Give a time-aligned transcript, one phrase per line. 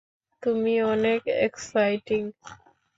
[0.43, 2.21] তুমি অনেক এক্সাইটিং!